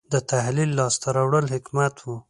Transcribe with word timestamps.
•د 0.13 0.15
تحصیل 0.29 0.69
لاسته 0.79 1.07
راوړل 1.15 1.45
حکمت 1.53 1.95
و. 2.01 2.05